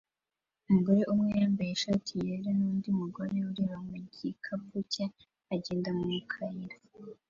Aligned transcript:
Umugore 0.67 1.01
umwe 1.11 1.29
wambaye 1.39 1.71
ishati 1.73 2.11
yera 2.25 2.49
nundi 2.59 2.87
mugore 2.99 3.35
ureba 3.49 3.77
mu 3.87 3.97
gikapu 4.15 4.75
cye 4.91 5.05
agenda 5.55 5.89
mu 5.97 6.05
kayira 6.31 6.77